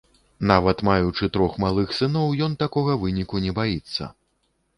[0.51, 4.11] Нават маючы трох малых сыноў, ён такога выніку не баіцца.